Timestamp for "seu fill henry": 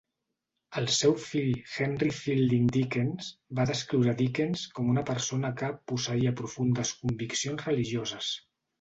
0.93-2.09